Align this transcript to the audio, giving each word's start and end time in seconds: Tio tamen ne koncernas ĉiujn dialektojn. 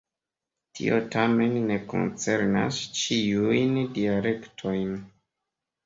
Tio 0.79 0.97
tamen 1.15 1.53
ne 1.67 1.77
koncernas 1.93 2.81
ĉiujn 3.03 3.79
dialektojn. 4.01 5.03